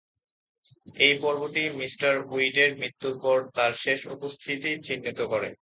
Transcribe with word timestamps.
এই 0.97 1.13
পর্বটি 1.21 1.63
মি. 1.71 1.87
উইডের 2.31 2.71
মৃত্যুর 2.77 3.15
পর 3.23 3.37
তার 3.55 3.71
শেষ 3.83 3.99
উপস্থিতি 4.15 4.71
চিহ্নিত 4.85 5.19
করে। 5.31 5.49